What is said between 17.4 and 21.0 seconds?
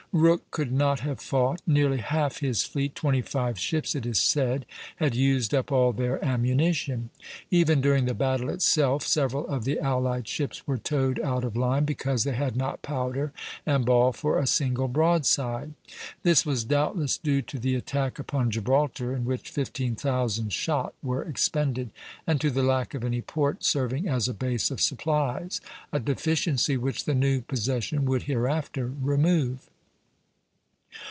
to the attack upon Gibraltar, in which fifteen thousand shot